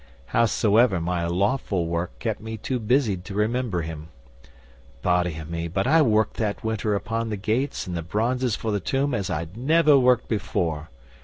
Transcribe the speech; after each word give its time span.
Howsoever, 0.33 0.99
my 0.99 1.27
lawful 1.27 1.85
work 1.85 2.17
kept 2.17 2.41
me 2.41 2.57
too 2.57 2.79
busied 2.79 3.23
to 3.25 3.35
remember 3.35 3.83
him. 3.83 4.07
Body 5.03 5.37
o' 5.39 5.45
me, 5.45 5.67
but 5.67 5.85
I 5.85 6.01
worked 6.01 6.37
that 6.37 6.63
winter 6.63 6.95
upon 6.95 7.29
the 7.29 7.37
gates 7.37 7.85
and 7.85 7.95
the 7.95 8.01
bronzes 8.01 8.55
for 8.55 8.71
the 8.71 8.79
tomb 8.79 9.13
as 9.13 9.29
I'd 9.29 9.55
never 9.55 9.99
worked 9.99 10.27
before! 10.27 10.89